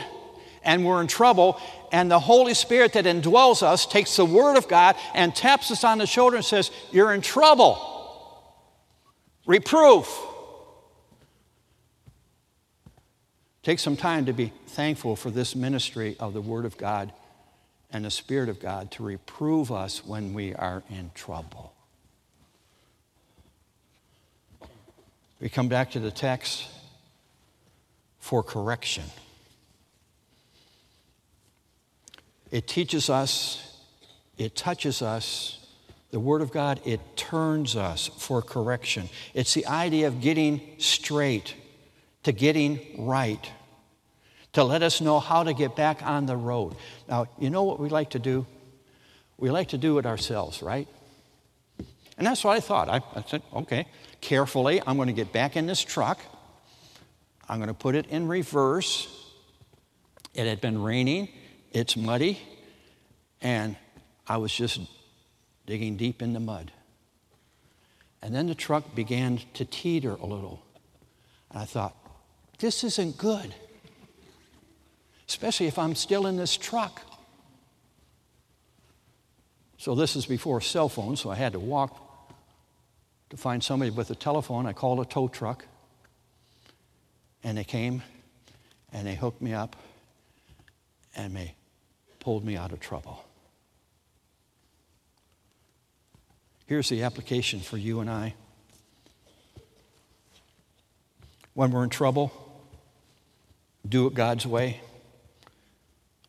and 0.64 0.86
we're 0.86 1.00
in 1.00 1.08
trouble, 1.08 1.60
and 1.92 2.12
the 2.12 2.20
Holy 2.20 2.54
Spirit 2.54 2.94
that 2.94 3.06
indwells 3.06 3.64
us 3.64 3.86
takes 3.86 4.16
the 4.16 4.26
Word 4.26 4.58
of 4.58 4.68
God 4.68 4.96
and 5.14 5.36
taps 5.36 5.72
us 5.72 5.84
on 5.84 5.98
the 5.98 6.08
shoulder 6.08 6.36
and 6.36 6.46
says, 6.46 6.72
You're 6.92 7.14
in 7.14 7.22
trouble. 7.22 7.94
Reproof. 9.46 10.08
Take 13.64 13.80
some 13.80 13.98
time 13.98 14.26
to 14.26 14.34
be 14.34 14.54
thankful 14.68 15.16
for 15.16 15.30
this 15.30 15.56
ministry 15.56 16.16
of 16.20 16.34
the 16.34 16.42
Word 16.42 16.66
of 16.66 16.78
God 16.78 17.12
and 17.92 18.06
the 18.06 18.12
Spirit 18.12 18.50
of 18.50 18.60
God 18.60 18.92
to 18.92 19.04
reprove 19.04 19.72
us 19.72 20.06
when 20.06 20.34
we 20.34 20.54
are 20.54 20.84
in 20.90 21.12
trouble. 21.14 21.74
We 25.40 25.50
come 25.50 25.68
back 25.68 25.92
to 25.92 26.00
the 26.00 26.12
text 26.12 26.68
for 28.20 28.44
correction. 28.44 29.04
It 32.52 32.68
teaches 32.68 33.10
us, 33.10 33.78
it 34.38 34.56
touches 34.56 35.02
us. 35.02 35.54
The 36.10 36.20
Word 36.22 36.42
of 36.42 36.52
God, 36.52 36.80
it 36.86 37.02
turns 37.18 37.76
us 37.76 38.10
for 38.18 38.42
correction. 38.42 39.10
It's 39.34 39.54
the 39.54 39.66
idea 39.66 40.08
of 40.08 40.22
getting 40.22 40.62
straight, 40.78 41.54
to 42.24 42.32
getting 42.32 43.06
right, 43.06 43.52
to 44.54 44.64
let 44.64 44.84
us 44.84 45.02
know 45.02 45.20
how 45.20 45.44
to 45.44 45.54
get 45.54 45.76
back 45.76 46.02
on 46.02 46.26
the 46.26 46.38
road. 46.38 46.76
Now, 47.10 47.28
you 47.38 47.50
know 47.50 47.64
what 47.64 47.80
we 47.80 47.90
like 47.90 48.12
to 48.12 48.20
do? 48.20 48.46
We 49.38 49.52
like 49.52 49.70
to 49.70 49.78
do 49.78 49.98
it 49.98 50.06
ourselves, 50.06 50.64
right? 50.64 50.88
And 52.18 52.26
that's 52.26 52.44
what 52.44 52.56
I 52.56 52.62
thought. 52.62 52.88
I, 52.88 53.02
I 53.14 53.24
said, 53.28 53.42
okay, 53.54 53.86
carefully, 54.22 54.82
I'm 54.88 54.96
going 54.96 55.08
to 55.08 55.14
get 55.14 55.34
back 55.34 55.58
in 55.58 55.66
this 55.68 55.84
truck. 55.84 56.20
I'm 57.50 57.58
going 57.58 57.68
to 57.68 57.74
put 57.74 57.96
it 57.96 58.08
in 58.08 58.30
reverse. 58.30 59.08
It 60.34 60.48
had 60.48 60.62
been 60.62 60.82
raining 60.82 61.28
it's 61.72 61.96
muddy, 61.96 62.40
and 63.42 63.76
I 64.28 64.38
was 64.38 64.54
just 64.54 64.80
digging 65.66 65.98
deep 65.98 66.22
in 66.22 66.34
the 66.34 66.40
mud. 66.40 66.72
And 68.22 68.34
then 68.34 68.48
the 68.48 68.56
truck 68.56 68.96
began 68.96 69.40
to 69.54 69.66
teeter 69.66 70.16
a 70.16 70.26
little. 70.26 70.64
And 71.52 71.60
I 71.60 71.66
thought, 71.66 71.96
this 72.60 72.84
isn't 72.84 73.18
good, 73.18 73.54
especially 75.28 75.68
if 75.68 75.78
I'm 75.78 75.96
still 75.96 76.26
in 76.26 76.38
this 76.38 76.58
truck. 76.58 77.02
So, 79.78 79.94
this 79.94 80.16
is 80.16 80.26
before 80.26 80.60
cell 80.60 80.90
phones, 80.90 81.22
so 81.22 81.30
I 81.30 81.36
had 81.36 81.54
to 81.54 81.60
walk 81.60 82.04
to 83.30 83.38
find 83.38 83.64
somebody 83.64 83.92
with 83.92 84.10
a 84.10 84.16
telephone. 84.16 84.66
I 84.66 84.74
called 84.74 85.00
a 85.00 85.06
tow 85.06 85.28
truck, 85.28 85.66
and 87.44 87.58
they 87.58 87.64
came 87.64 88.02
and 88.92 89.06
they 89.06 89.16
hooked 89.16 89.42
me 89.42 89.54
up 89.54 89.76
and 91.18 91.36
they 91.36 91.56
pulled 92.20 92.46
me 92.46 92.56
out 92.56 92.72
of 92.72 92.80
trouble. 92.80 93.24
Here's 96.68 96.90
the 96.90 97.04
application 97.04 97.60
for 97.60 97.78
you 97.78 98.00
and 98.00 98.10
I. 98.10 98.36
When 101.54 101.72
we're 101.72 101.84
in 101.84 101.90
trouble, 101.90 102.32
do 103.88 104.06
it 104.08 104.14
God's 104.14 104.46
way. 104.46 104.80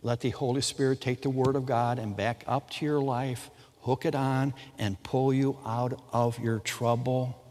Let 0.00 0.20
the 0.20 0.30
Holy 0.30 0.60
Spirit 0.60 1.00
take 1.00 1.22
the 1.22 1.30
Word 1.30 1.56
of 1.56 1.66
God 1.66 1.98
and 1.98 2.16
back 2.16 2.44
up 2.46 2.70
to 2.70 2.84
your 2.84 3.00
life, 3.00 3.50
hook 3.80 4.06
it 4.06 4.14
on, 4.14 4.54
and 4.78 5.02
pull 5.02 5.34
you 5.34 5.58
out 5.66 6.00
of 6.12 6.38
your 6.38 6.60
trouble. 6.60 7.44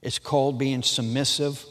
It's 0.00 0.18
called 0.18 0.58
being 0.58 0.82
submissive 0.82 1.62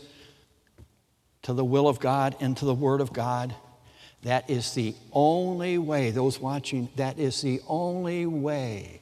to 1.42 1.54
the 1.54 1.66
will 1.66 1.88
of 1.88 2.00
God 2.00 2.36
and 2.40 2.56
to 2.58 2.66
the 2.66 2.76
Word 2.76 3.02
of 3.02 3.12
God. 3.12 3.56
That 4.24 4.50
is 4.50 4.74
the 4.74 4.96
only 5.14 5.78
way, 5.78 6.12
those 6.12 6.40
watching, 6.40 6.90
that 6.98 7.18
is 7.18 7.42
the 7.42 7.62
only 7.68 8.26
way 8.26 9.02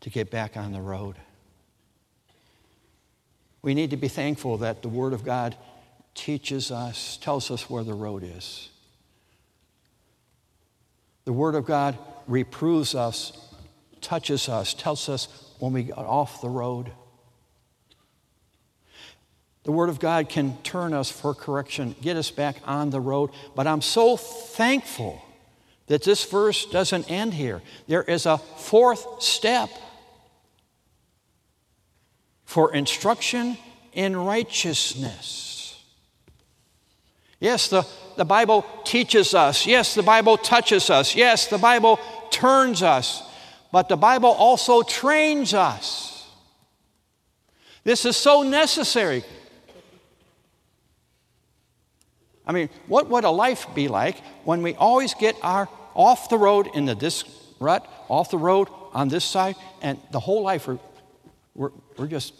to 0.00 0.10
get 0.10 0.30
back 0.30 0.56
on 0.56 0.72
the 0.72 0.80
road. 0.80 1.16
We 3.62 3.74
need 3.74 3.90
to 3.90 3.96
be 3.96 4.08
thankful 4.08 4.58
that 4.58 4.80
the 4.82 4.88
Word 4.88 5.12
of 5.12 5.24
God 5.24 5.56
teaches 6.14 6.70
us, 6.70 7.18
tells 7.18 7.50
us 7.50 7.68
where 7.68 7.84
the 7.84 7.94
road 7.94 8.22
is. 8.24 8.70
The 11.26 11.32
Word 11.32 11.54
of 11.54 11.66
God 11.66 11.98
reproves 12.26 12.94
us, 12.94 13.32
touches 14.00 14.48
us, 14.48 14.72
tells 14.72 15.08
us 15.10 15.28
when 15.58 15.74
we 15.74 15.84
get 15.84 15.98
off 15.98 16.40
the 16.40 16.48
road. 16.48 16.90
The 19.64 19.72
Word 19.72 19.88
of 19.88 20.00
God 20.00 20.28
can 20.28 20.56
turn 20.62 20.94
us 20.94 21.10
for 21.10 21.34
correction, 21.34 21.94
get 22.00 22.16
us 22.16 22.30
back 22.30 22.56
on 22.64 22.90
the 22.90 23.00
road. 23.00 23.30
But 23.54 23.66
I'm 23.66 23.82
so 23.82 24.16
thankful 24.16 25.22
that 25.86 26.02
this 26.02 26.24
verse 26.24 26.66
doesn't 26.66 27.10
end 27.10 27.34
here. 27.34 27.60
There 27.86 28.02
is 28.02 28.24
a 28.24 28.38
fourth 28.38 29.22
step 29.22 29.68
for 32.44 32.74
instruction 32.74 33.58
in 33.92 34.16
righteousness. 34.16 35.82
Yes, 37.38 37.68
the, 37.68 37.86
the 38.16 38.24
Bible 38.24 38.64
teaches 38.84 39.34
us. 39.34 39.66
Yes, 39.66 39.94
the 39.94 40.02
Bible 40.02 40.36
touches 40.36 40.90
us. 40.90 41.14
Yes, 41.14 41.46
the 41.48 41.58
Bible 41.58 41.98
turns 42.30 42.82
us. 42.82 43.22
But 43.72 43.88
the 43.88 43.96
Bible 43.96 44.30
also 44.30 44.82
trains 44.82 45.54
us. 45.54 46.28
This 47.84 48.04
is 48.04 48.16
so 48.16 48.42
necessary. 48.42 49.24
I 52.46 52.52
mean, 52.52 52.68
what 52.86 53.08
would 53.08 53.24
a 53.24 53.30
life 53.30 53.66
be 53.74 53.88
like 53.88 54.20
when 54.44 54.62
we 54.62 54.74
always 54.74 55.14
get 55.14 55.36
our 55.42 55.68
off 55.94 56.28
the 56.28 56.38
road 56.38 56.68
in 56.74 56.86
the 56.86 56.94
this 56.94 57.24
rut, 57.58 57.86
off 58.08 58.30
the 58.30 58.38
road 58.38 58.68
on 58.92 59.08
this 59.08 59.24
side, 59.24 59.56
and 59.82 59.98
the 60.10 60.20
whole 60.20 60.42
life 60.42 60.66
we're, 60.66 60.78
we're, 61.54 61.70
we're 61.96 62.06
just 62.06 62.34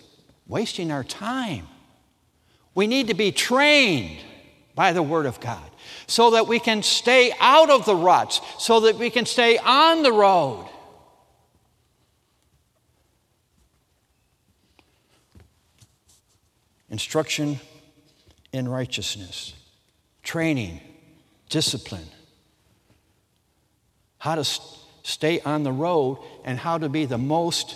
wasting 0.46 0.90
our 0.90 1.04
time. 1.04 1.66
We 2.74 2.86
need 2.86 3.08
to 3.08 3.14
be 3.14 3.32
trained 3.32 4.18
by 4.74 4.92
the 4.92 5.02
Word 5.02 5.26
of 5.26 5.40
God 5.40 5.70
so 6.06 6.30
that 6.30 6.46
we 6.46 6.58
can 6.58 6.82
stay 6.82 7.32
out 7.38 7.70
of 7.70 7.84
the 7.84 7.94
ruts, 7.94 8.40
so 8.58 8.80
that 8.80 8.96
we 8.96 9.10
can 9.10 9.26
stay 9.26 9.58
on 9.58 10.02
the 10.02 10.12
road. 10.12 10.66
Instruction 16.88 17.60
in 18.52 18.68
righteousness, 18.68 19.54
training, 20.30 20.80
discipline, 21.48 22.06
how 24.18 24.36
to 24.36 24.44
stay 25.02 25.40
on 25.40 25.64
the 25.64 25.72
road, 25.72 26.18
and 26.44 26.56
how 26.56 26.78
to 26.78 26.88
be 26.88 27.04
the 27.04 27.18
most 27.18 27.74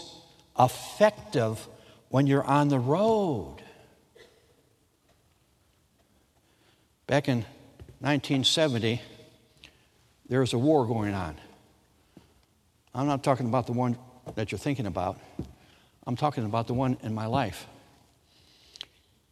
effective 0.57 1.67
when 2.11 2.29
you're 2.29 2.45
on 2.45 2.69
the 2.69 2.79
road. 2.79 3.57
Back 7.09 7.29
in 7.29 7.39
1970, 7.99 9.03
there 10.29 10.39
was 10.39 10.53
a 10.53 10.59
war 10.59 10.87
going 10.87 11.13
on. 11.13 11.35
I'm 12.95 13.09
not 13.09 13.25
talking 13.25 13.49
about 13.49 13.67
the 13.67 13.73
one 13.73 13.99
that 14.37 14.53
you're 14.53 14.61
thinking 14.61 14.87
about, 14.87 15.19
I'm 16.07 16.15
talking 16.15 16.45
about 16.45 16.69
the 16.69 16.75
one 16.75 16.99
in 17.03 17.15
my 17.15 17.27
life. 17.27 17.67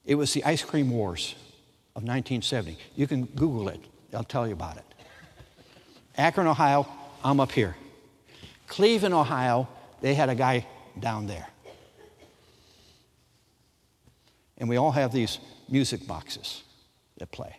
It 0.04 0.16
was 0.16 0.32
the 0.32 0.42
ice 0.42 0.64
cream 0.64 0.90
wars 0.90 1.36
of 1.94 2.02
1970. 2.02 2.78
You 2.96 3.06
can 3.06 3.26
Google 3.26 3.68
it, 3.68 3.80
I'll 4.14 4.24
tell 4.24 4.46
you 4.46 4.54
about 4.54 4.76
it. 4.76 4.84
Akron, 6.16 6.46
Ohio, 6.46 6.86
I'm 7.24 7.40
up 7.40 7.52
here. 7.52 7.76
Cleveland, 8.66 9.14
Ohio, 9.14 9.68
they 10.00 10.14
had 10.14 10.28
a 10.28 10.34
guy 10.34 10.66
down 10.98 11.26
there. 11.26 11.46
And 14.58 14.68
we 14.68 14.76
all 14.76 14.92
have 14.92 15.12
these 15.12 15.38
music 15.68 16.06
boxes 16.06 16.62
that 17.18 17.30
play. 17.30 17.56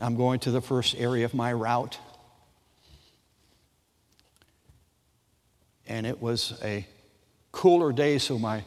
I'm 0.00 0.16
going 0.16 0.40
to 0.40 0.50
the 0.50 0.60
first 0.60 0.96
area 0.96 1.24
of 1.24 1.32
my 1.32 1.52
route. 1.52 1.98
And 5.86 6.06
it 6.06 6.20
was 6.20 6.58
a 6.62 6.86
cooler 7.52 7.92
day, 7.92 8.18
so 8.18 8.38
my 8.38 8.64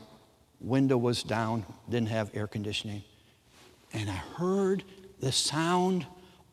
window 0.62 0.98
was 0.98 1.24
down, 1.24 1.66
didn't 1.90 2.10
have 2.10 2.32
air 2.34 2.48
conditioning. 2.48 3.04
And 3.96 4.10
I 4.10 4.22
heard 4.38 4.84
the 5.22 5.32
sound 5.32 6.06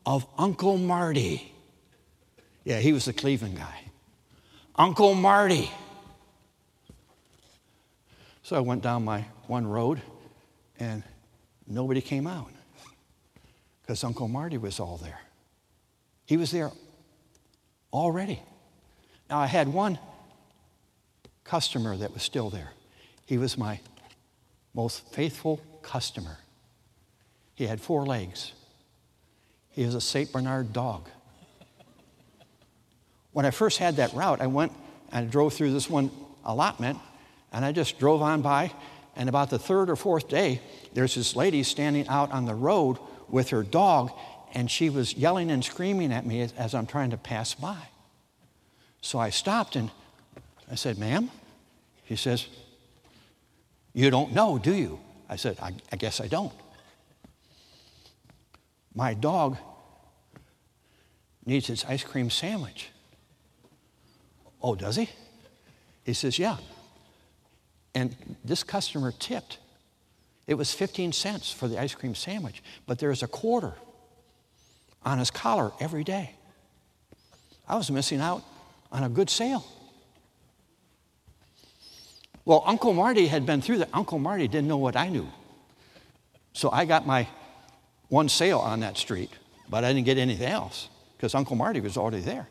of 0.05 0.25
Uncle 0.37 0.77
Marty. 0.77 1.53
Yeah, 2.63 2.79
he 2.79 2.93
was 2.93 3.03
the 3.03 3.11
Cleveland 3.11 3.57
guy. 3.57 3.79
Uncle 4.77 5.13
Marty. 5.13 5.69
So 8.43 8.55
I 8.55 8.61
went 8.61 8.81
down 8.81 9.03
my 9.03 9.25
one 9.47 9.67
road 9.67 10.01
and 10.79 11.03
nobody 11.67 11.99
came 11.99 12.27
out 12.27 12.49
because 13.81 14.05
Uncle 14.05 14.29
Marty 14.29 14.57
was 14.57 14.79
all 14.79 14.95
there. 14.95 15.19
He 16.25 16.37
was 16.37 16.49
there 16.49 16.71
already. 17.91 18.41
Now 19.29 19.39
I 19.39 19.47
had 19.47 19.67
one 19.67 19.99
customer 21.43 21.97
that 21.97 22.13
was 22.13 22.23
still 22.23 22.49
there. 22.49 22.71
He 23.25 23.37
was 23.37 23.57
my 23.57 23.81
most 24.73 25.13
faithful 25.13 25.59
customer. 25.81 26.37
He 27.55 27.67
had 27.67 27.79
four 27.79 28.05
legs. 28.05 28.53
He 29.69 29.85
was 29.85 29.95
a 29.95 30.01
St. 30.01 30.31
Bernard 30.31 30.73
dog. 30.73 31.09
When 33.31 33.45
I 33.45 33.51
first 33.51 33.79
had 33.79 33.95
that 33.97 34.13
route, 34.13 34.41
I 34.41 34.47
went 34.47 34.71
and 35.11 35.31
drove 35.31 35.53
through 35.53 35.73
this 35.73 35.89
one 35.89 36.11
allotment 36.45 36.99
and 37.53 37.63
I 37.63 37.71
just 37.71 37.99
drove 37.99 38.21
on 38.21 38.41
by. 38.41 38.71
And 39.15 39.29
about 39.29 39.51
the 39.51 39.59
third 39.59 39.89
or 39.89 39.95
fourth 39.95 40.27
day, 40.27 40.59
there's 40.93 41.15
this 41.15 41.35
lady 41.35 41.61
standing 41.61 42.07
out 42.07 42.31
on 42.31 42.45
the 42.45 42.55
road 42.55 42.97
with 43.29 43.49
her 43.49 43.61
dog, 43.61 44.11
and 44.53 44.69
she 44.69 44.89
was 44.89 45.13
yelling 45.13 45.51
and 45.51 45.63
screaming 45.63 46.11
at 46.11 46.25
me 46.25 46.41
as, 46.41 46.51
as 46.53 46.73
I'm 46.73 46.87
trying 46.87 47.11
to 47.11 47.17
pass 47.17 47.53
by. 47.53 47.77
So 49.01 49.19
I 49.19 49.29
stopped 49.29 49.75
and 49.75 49.91
I 50.71 50.75
said, 50.75 50.97
Ma'am? 50.97 51.29
She 52.07 52.15
says, 52.15 52.47
You 53.93 54.09
don't 54.09 54.33
know, 54.33 54.57
do 54.57 54.73
you? 54.73 54.99
I 55.29 55.35
said, 55.35 55.57
I, 55.61 55.73
I 55.91 55.95
guess 55.95 56.19
I 56.19 56.27
don't. 56.27 56.53
My 58.95 59.13
dog 59.13 59.57
needs 61.45 61.67
his 61.67 61.83
ice 61.85 62.03
cream 62.03 62.29
sandwich. 62.29 62.89
Oh, 64.61 64.75
does 64.75 64.95
he? 64.95 65.09
He 66.03 66.13
says, 66.13 66.39
Yeah. 66.39 66.57
And 67.95 68.15
this 68.43 68.63
customer 68.63 69.11
tipped. 69.11 69.59
It 70.47 70.55
was 70.55 70.73
15 70.73 71.13
cents 71.13 71.51
for 71.51 71.67
the 71.67 71.79
ice 71.79 71.95
cream 71.95 72.15
sandwich, 72.15 72.63
but 72.85 72.99
there's 72.99 73.23
a 73.23 73.27
quarter 73.27 73.73
on 75.05 75.19
his 75.19 75.31
collar 75.31 75.71
every 75.79 76.03
day. 76.03 76.31
I 77.67 77.75
was 77.75 77.89
missing 77.91 78.19
out 78.19 78.43
on 78.91 79.03
a 79.03 79.09
good 79.09 79.29
sale. 79.29 79.65
Well, 82.45 82.63
Uncle 82.65 82.93
Marty 82.93 83.27
had 83.27 83.45
been 83.45 83.61
through 83.61 83.79
that. 83.79 83.89
Uncle 83.93 84.19
Marty 84.19 84.47
didn't 84.47 84.67
know 84.67 84.77
what 84.77 84.97
I 84.97 85.07
knew. 85.07 85.29
So 86.51 86.69
I 86.71 86.85
got 86.85 87.07
my 87.07 87.27
one 88.13 88.29
sale 88.29 88.59
on 88.59 88.81
that 88.81 88.95
street, 88.95 89.31
but 89.67 89.83
I 89.83 89.91
didn't 89.91 90.05
get 90.05 90.19
anything 90.19 90.47
else 90.47 90.87
because 91.17 91.33
Uncle 91.33 91.55
Marty 91.55 91.81
was 91.81 91.97
already 91.97 92.19
there. 92.19 92.47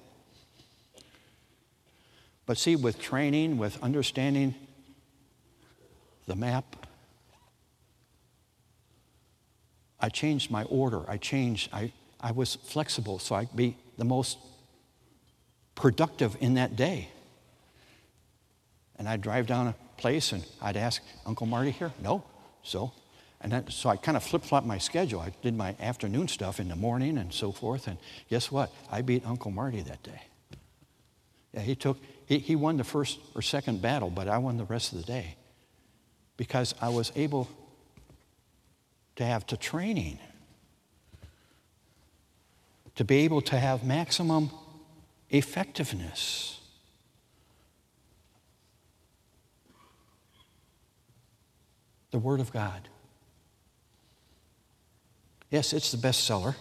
But 2.47 2.59
see, 2.59 2.75
with 2.75 3.01
training, 3.01 3.59
with 3.59 3.81
understanding 3.81 4.57
the 6.27 6.35
map. 6.35 6.87
I 10.01 10.09
changed 10.09 10.51
my 10.51 10.65
order. 10.65 11.09
I 11.09 11.17
changed, 11.17 11.73
I, 11.73 11.93
I 12.21 12.33
was 12.33 12.57
flexible 12.57 13.21
so 13.21 13.37
I'd 13.37 13.55
be 13.55 13.77
the 13.99 14.05
most 14.05 14.39
productive 15.77 16.37
in 16.41 16.55
that 16.55 16.75
day. 16.75 17.09
And 18.97 19.09
I'd 19.09 19.21
drive 19.21 19.47
down 19.47 19.69
a 19.69 19.77
place 19.97 20.33
and 20.33 20.45
I'd 20.61 20.77
ask, 20.77 21.03
Uncle 21.25 21.47
Marty 21.47 21.71
here? 21.71 21.93
No. 22.03 22.25
So, 22.65 22.93
and 23.43 23.53
then, 23.53 23.71
so 23.71 23.91
I 23.91 23.97
kind 23.97 24.17
of 24.17 24.23
flip 24.23 24.43
flopped 24.43 24.67
my 24.67 24.79
schedule. 24.79 25.21
I 25.21 25.33
did 25.43 25.57
my 25.57 25.75
afternoon 25.81 26.29
stuff 26.29 26.61
in 26.61 26.69
the 26.69 26.77
morning 26.77 27.19
and 27.19 27.33
so 27.33 27.53
forth. 27.53 27.89
And 27.89 27.99
guess 28.31 28.51
what? 28.53 28.73
I 28.91 29.03
beat 29.03 29.27
Uncle 29.27 29.51
Marty 29.51 29.81
that 29.83 30.03
day. 30.03 30.23
Yeah, 31.53 31.61
he 31.61 31.75
took, 31.75 31.99
he, 32.27 32.39
he 32.39 32.57
won 32.57 32.77
the 32.77 32.85
first 32.85 33.19
or 33.35 33.43
second 33.43 33.83
battle, 33.83 34.11
but 34.11 34.29
I 34.29 34.39
won 34.39 34.57
the 34.57 34.65
rest 34.65 34.93
of 34.93 34.99
the 34.99 35.05
day 35.05 35.37
because 36.37 36.75
I 36.81 36.89
was 36.89 37.13
able 37.17 37.49
to 39.17 39.25
have 39.25 39.47
to 39.49 39.57
training. 39.57 40.19
to 42.95 43.05
be 43.05 43.19
able 43.19 43.41
to 43.41 43.59
have 43.59 43.85
maximum 43.85 44.51
effectiveness. 45.31 46.61
The 52.11 52.19
Word 52.19 52.41
of 52.41 52.53
God. 52.53 52.89
Yes, 55.53 55.75
it's 55.75 55.93
the 55.93 55.99
bestseller. 55.99 56.55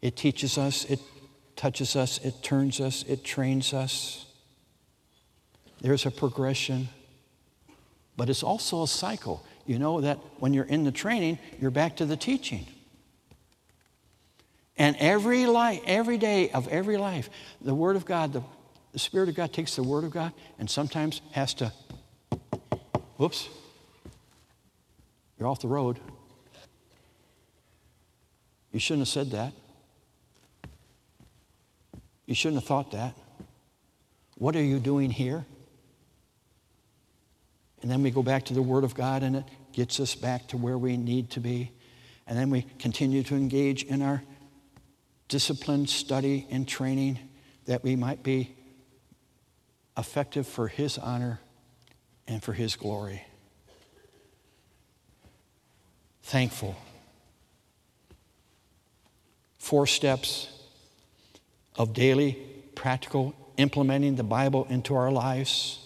It 0.00 0.16
teaches 0.16 0.56
us, 0.56 0.86
it 0.86 1.00
touches 1.54 1.94
us, 1.96 2.16
it 2.24 2.42
turns 2.42 2.80
us, 2.80 3.02
it 3.02 3.22
trains 3.22 3.74
us. 3.74 4.24
There's 5.82 6.06
a 6.06 6.10
progression, 6.10 6.88
but 8.16 8.30
it's 8.30 8.42
also 8.42 8.82
a 8.82 8.88
cycle. 8.88 9.44
You 9.66 9.78
know 9.78 10.00
that 10.00 10.16
when 10.38 10.54
you're 10.54 10.64
in 10.64 10.84
the 10.84 10.92
training, 10.92 11.38
you're 11.60 11.70
back 11.70 11.96
to 11.96 12.06
the 12.06 12.16
teaching. 12.16 12.66
And 14.78 14.96
every 14.98 15.44
life, 15.44 15.82
every 15.84 16.16
day 16.16 16.50
of 16.52 16.68
every 16.68 16.96
life, 16.96 17.28
the 17.60 17.74
Word 17.74 17.96
of 17.96 18.06
God, 18.06 18.32
the, 18.32 18.42
the 18.94 18.98
Spirit 18.98 19.28
of 19.28 19.34
God 19.34 19.52
takes 19.52 19.76
the 19.76 19.82
Word 19.82 20.04
of 20.04 20.10
God 20.10 20.32
and 20.58 20.70
sometimes 20.70 21.20
has 21.32 21.52
to, 21.54 21.70
whoops, 23.18 23.50
you're 25.40 25.48
off 25.48 25.60
the 25.60 25.68
road. 25.68 25.98
You 28.72 28.78
shouldn't 28.78 29.00
have 29.00 29.08
said 29.08 29.30
that. 29.30 29.54
You 32.26 32.34
shouldn't 32.34 32.60
have 32.60 32.68
thought 32.68 32.92
that. 32.92 33.16
What 34.36 34.54
are 34.54 34.62
you 34.62 34.78
doing 34.78 35.10
here? 35.10 35.46
And 37.80 37.90
then 37.90 38.02
we 38.02 38.10
go 38.10 38.22
back 38.22 38.44
to 38.44 38.54
the 38.54 38.62
Word 38.62 38.84
of 38.84 38.94
God 38.94 39.22
and 39.22 39.36
it 39.36 39.44
gets 39.72 39.98
us 39.98 40.14
back 40.14 40.46
to 40.48 40.58
where 40.58 40.76
we 40.76 40.98
need 40.98 41.30
to 41.30 41.40
be. 41.40 41.72
And 42.26 42.38
then 42.38 42.50
we 42.50 42.66
continue 42.78 43.22
to 43.24 43.34
engage 43.34 43.82
in 43.82 44.02
our 44.02 44.22
discipline, 45.28 45.86
study, 45.86 46.46
and 46.50 46.68
training 46.68 47.18
that 47.64 47.82
we 47.82 47.96
might 47.96 48.22
be 48.22 48.54
effective 49.96 50.46
for 50.46 50.68
His 50.68 50.98
honor 50.98 51.40
and 52.28 52.42
for 52.42 52.52
His 52.52 52.76
glory. 52.76 53.24
Thankful. 56.22 56.76
Four 59.58 59.86
steps 59.86 60.48
of 61.76 61.92
daily 61.92 62.38
practical 62.74 63.34
implementing 63.56 64.16
the 64.16 64.22
Bible 64.22 64.66
into 64.70 64.94
our 64.94 65.10
lives. 65.10 65.78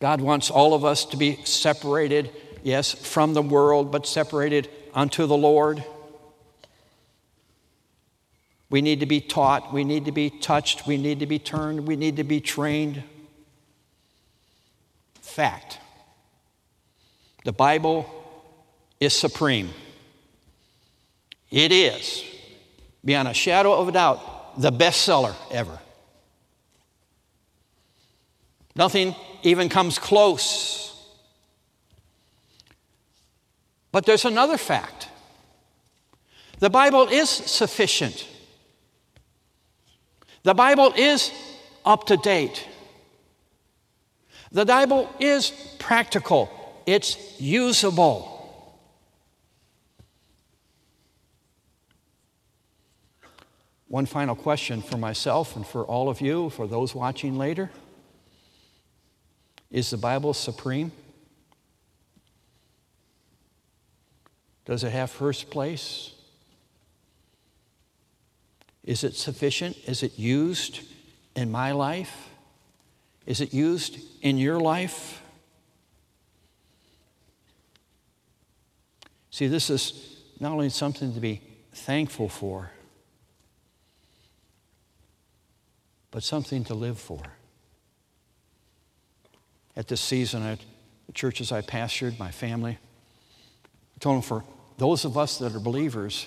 God 0.00 0.20
wants 0.20 0.50
all 0.50 0.74
of 0.74 0.84
us 0.84 1.04
to 1.06 1.16
be 1.16 1.36
separated, 1.44 2.30
yes, 2.62 2.92
from 2.92 3.34
the 3.34 3.42
world, 3.42 3.90
but 3.90 4.06
separated 4.06 4.68
unto 4.94 5.26
the 5.26 5.36
Lord. 5.36 5.82
We 8.68 8.82
need 8.82 9.00
to 9.00 9.06
be 9.06 9.20
taught, 9.20 9.72
we 9.72 9.84
need 9.84 10.04
to 10.06 10.12
be 10.12 10.28
touched, 10.28 10.86
we 10.86 10.96
need 10.96 11.20
to 11.20 11.26
be 11.26 11.38
turned, 11.38 11.86
we 11.86 11.96
need 11.96 12.16
to 12.16 12.24
be 12.24 12.40
trained. 12.40 13.02
Fact. 15.20 15.78
The 17.44 17.52
Bible 17.52 18.15
is 19.00 19.14
supreme. 19.14 19.70
It 21.50 21.72
is 21.72 22.24
beyond 23.04 23.28
a 23.28 23.34
shadow 23.34 23.72
of 23.72 23.88
a 23.88 23.92
doubt, 23.92 24.60
the 24.60 24.72
bestseller 24.72 25.34
ever. 25.50 25.78
Nothing 28.74 29.14
even 29.42 29.68
comes 29.68 29.98
close. 29.98 30.92
But 33.92 34.04
there's 34.04 34.26
another 34.26 34.58
fact 34.58 35.08
the 36.58 36.70
Bible 36.70 37.08
is 37.08 37.30
sufficient, 37.30 38.26
the 40.42 40.54
Bible 40.54 40.92
is 40.96 41.30
up 41.84 42.06
to 42.06 42.16
date, 42.16 42.66
the 44.52 44.66
Bible 44.66 45.08
is 45.20 45.50
practical, 45.78 46.50
it's 46.86 47.40
usable. 47.40 48.35
One 53.88 54.06
final 54.06 54.34
question 54.34 54.82
for 54.82 54.96
myself 54.96 55.54
and 55.54 55.66
for 55.66 55.84
all 55.84 56.08
of 56.08 56.20
you, 56.20 56.50
for 56.50 56.66
those 56.66 56.94
watching 56.94 57.38
later. 57.38 57.70
Is 59.70 59.90
the 59.90 59.96
Bible 59.96 60.34
supreme? 60.34 60.92
Does 64.64 64.82
it 64.82 64.90
have 64.90 65.10
first 65.10 65.50
place? 65.50 66.12
Is 68.82 69.04
it 69.04 69.14
sufficient? 69.14 69.76
Is 69.86 70.02
it 70.02 70.18
used 70.18 70.80
in 71.36 71.50
my 71.50 71.72
life? 71.72 72.28
Is 73.26 73.40
it 73.40 73.52
used 73.52 73.98
in 74.22 74.38
your 74.38 74.58
life? 74.58 75.22
See, 79.30 79.48
this 79.48 79.70
is 79.70 80.16
not 80.40 80.52
only 80.52 80.70
something 80.70 81.12
to 81.14 81.20
be 81.20 81.42
thankful 81.72 82.28
for, 82.28 82.70
but 86.16 86.24
something 86.24 86.64
to 86.64 86.72
live 86.72 86.98
for. 86.98 87.20
At 89.76 89.86
this 89.86 90.00
season, 90.00 90.42
at 90.44 90.58
the 91.06 91.12
churches 91.12 91.52
I 91.52 91.60
pastored, 91.60 92.18
my 92.18 92.30
family, 92.30 92.78
I 92.78 93.98
told 94.00 94.14
them 94.14 94.22
for 94.22 94.42
those 94.78 95.04
of 95.04 95.18
us 95.18 95.36
that 95.40 95.54
are 95.54 95.60
believers, 95.60 96.26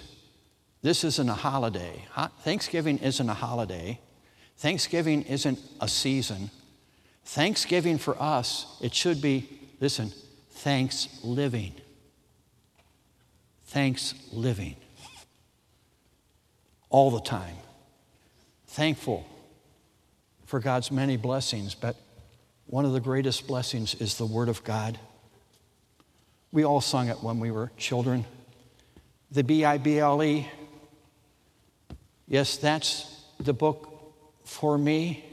this 0.84 1.04
isn't 1.04 1.28
a 1.28 1.34
holiday. 1.34 2.06
Thanksgiving 2.44 3.00
isn't 3.00 3.28
a 3.28 3.34
holiday. 3.34 4.00
Thanksgiving 4.58 5.24
isn't 5.24 5.58
a 5.82 5.88
season. 5.88 6.52
Thanksgiving 7.26 7.98
for 7.98 8.16
us, 8.22 8.78
it 8.84 8.94
should 8.94 9.24
be, 9.24 9.50
listen, 9.80 10.14
thanks 10.52 11.20
living. 11.24 11.74
Thanks 13.66 14.14
living. 14.32 14.76
All 16.92 17.10
the 17.10 17.22
time. 17.22 17.58
Thankful 18.68 19.26
for 20.50 20.60
God's 20.60 20.90
many 20.90 21.16
blessings, 21.16 21.76
but 21.76 21.96
one 22.66 22.84
of 22.84 22.92
the 22.92 23.00
greatest 23.00 23.46
blessings 23.46 23.94
is 23.94 24.18
the 24.18 24.26
Word 24.26 24.50
of 24.50 24.64
God. 24.64 24.98
We 26.52 26.66
all 26.66 26.82
sung 26.82 27.08
it 27.08 27.22
when 27.22 27.40
we 27.40 27.52
were 27.52 27.72
children. 27.78 28.26
The 29.30 29.44
B 29.44 29.64
I 29.64 29.78
B 29.78 30.00
L 30.00 30.24
E. 30.24 30.50
Yes, 32.28 32.58
that's 32.58 33.16
the 33.40 33.54
book 33.54 34.16
for 34.44 34.76
me. 34.76 35.24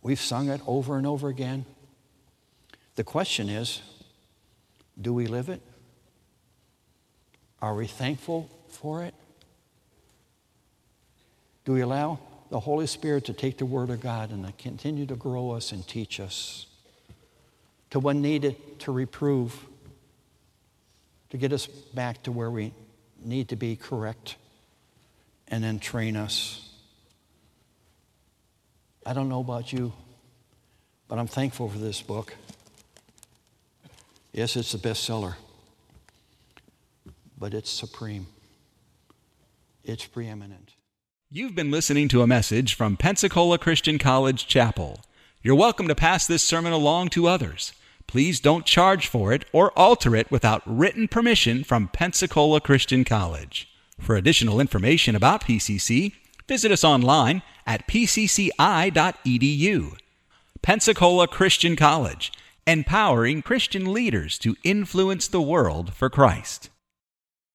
We've 0.00 0.20
sung 0.20 0.48
it 0.48 0.60
over 0.64 0.96
and 0.96 1.04
over 1.04 1.28
again. 1.28 1.64
The 2.94 3.02
question 3.02 3.48
is 3.48 3.82
do 5.00 5.12
we 5.12 5.26
live 5.26 5.48
it? 5.48 5.62
Are 7.60 7.74
we 7.74 7.88
thankful 7.88 8.48
for 8.68 9.02
it? 9.02 9.14
Do 11.64 11.72
we 11.72 11.80
allow 11.80 12.20
the 12.54 12.60
Holy 12.60 12.86
Spirit 12.86 13.24
to 13.24 13.32
take 13.32 13.58
the 13.58 13.66
Word 13.66 13.90
of 13.90 14.00
God 14.00 14.30
and 14.30 14.46
to 14.46 14.52
continue 14.52 15.06
to 15.06 15.16
grow 15.16 15.50
us 15.50 15.72
and 15.72 15.84
teach 15.88 16.20
us, 16.20 16.66
to 17.90 17.98
when 17.98 18.22
needed, 18.22 18.78
to 18.78 18.92
reprove, 18.92 19.66
to 21.30 21.36
get 21.36 21.52
us 21.52 21.66
back 21.66 22.22
to 22.22 22.30
where 22.30 22.52
we 22.52 22.72
need 23.24 23.48
to 23.48 23.56
be 23.56 23.74
correct, 23.74 24.36
and 25.48 25.64
then 25.64 25.80
train 25.80 26.14
us. 26.14 26.70
I 29.04 29.14
don't 29.14 29.28
know 29.28 29.40
about 29.40 29.72
you, 29.72 29.92
but 31.08 31.18
I'm 31.18 31.26
thankful 31.26 31.68
for 31.68 31.78
this 31.78 32.02
book. 32.02 32.36
Yes, 34.32 34.54
it's 34.54 34.74
a 34.74 34.78
bestseller, 34.78 35.34
but 37.36 37.52
it's 37.52 37.68
supreme, 37.68 38.28
it's 39.82 40.06
preeminent. 40.06 40.70
You've 41.36 41.56
been 41.56 41.72
listening 41.72 42.06
to 42.10 42.22
a 42.22 42.28
message 42.28 42.74
from 42.74 42.96
Pensacola 42.96 43.58
Christian 43.58 43.98
College 43.98 44.46
Chapel. 44.46 45.00
You're 45.42 45.56
welcome 45.56 45.88
to 45.88 45.94
pass 45.96 46.28
this 46.28 46.44
sermon 46.44 46.72
along 46.72 47.08
to 47.08 47.26
others. 47.26 47.72
Please 48.06 48.38
don't 48.38 48.64
charge 48.64 49.08
for 49.08 49.32
it 49.32 49.44
or 49.52 49.76
alter 49.76 50.14
it 50.14 50.30
without 50.30 50.62
written 50.64 51.08
permission 51.08 51.64
from 51.64 51.88
Pensacola 51.88 52.60
Christian 52.60 53.02
College. 53.02 53.68
For 53.98 54.14
additional 54.14 54.60
information 54.60 55.16
about 55.16 55.42
PCC, 55.42 56.12
visit 56.46 56.70
us 56.70 56.84
online 56.84 57.42
at 57.66 57.88
pcci.edu. 57.88 58.52
Pensacola 60.62 61.26
Christian 61.26 61.74
College, 61.74 62.32
empowering 62.64 63.42
Christian 63.42 63.92
leaders 63.92 64.38
to 64.38 64.54
influence 64.62 65.26
the 65.26 65.42
world 65.42 65.94
for 65.94 66.08
Christ. 66.08 66.70